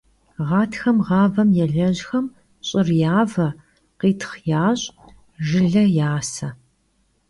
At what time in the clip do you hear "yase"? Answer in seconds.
5.97-6.49